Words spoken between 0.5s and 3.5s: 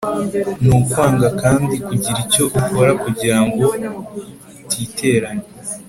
ni ukwanga kandi kugira icyo ukora kugira